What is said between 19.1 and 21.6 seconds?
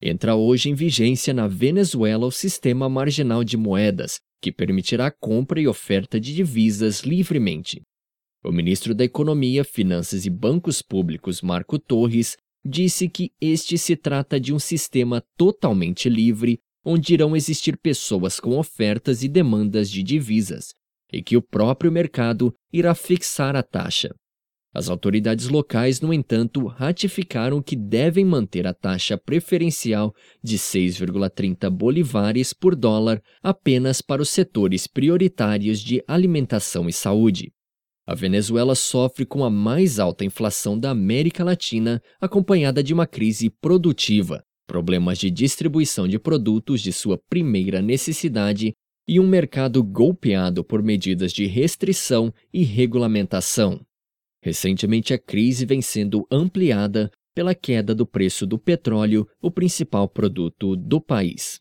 e demandas de divisas, e que o